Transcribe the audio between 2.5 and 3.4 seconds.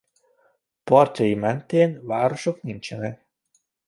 nincsenek.